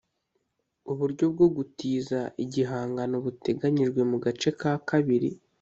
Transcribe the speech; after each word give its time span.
Uburyo 0.91 1.25
bwogutiza 1.33 2.19
igihangano 2.43 3.15
buteganyijwe 3.25 4.01
mu 4.11 4.17
gace 4.23 4.49
ka 4.59 4.71
kabiri 4.89 5.29